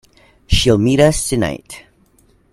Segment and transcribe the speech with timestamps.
[0.47, 1.83] She'll meet us tonight.